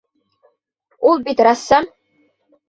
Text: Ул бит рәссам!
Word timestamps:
Ул 1.09 1.21
бит 1.27 1.45
рәссам! 1.49 1.89